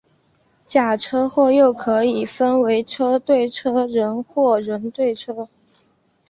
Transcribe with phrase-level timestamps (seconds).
[0.65, 3.79] 假车祸又可以分为车对车
[4.27, 5.47] 或人对车。